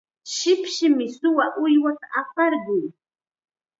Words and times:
shipshim 0.33 0.97
suwa 1.15 1.45
uywata 1.63 2.05
aparqun. 2.21 2.83